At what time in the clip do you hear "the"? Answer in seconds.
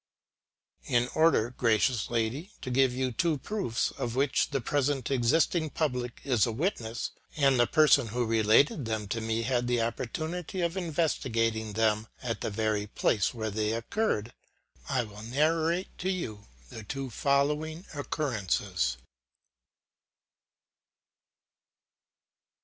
4.49-4.59, 7.59-7.67, 9.67-9.79, 12.41-12.49, 16.69-16.83